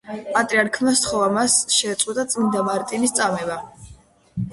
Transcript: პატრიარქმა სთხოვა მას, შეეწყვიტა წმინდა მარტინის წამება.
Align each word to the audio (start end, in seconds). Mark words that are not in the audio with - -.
პატრიარქმა 0.35 0.93
სთხოვა 0.99 1.27
მას, 1.35 1.57
შეეწყვიტა 1.75 2.25
წმინდა 2.31 2.63
მარტინის 2.71 3.15
წამება. 3.21 3.59